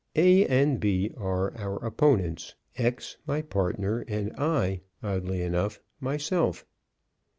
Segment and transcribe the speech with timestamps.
[0.15, 6.65] A and B are our opponents, X my partner, and I (oddly enough) myself.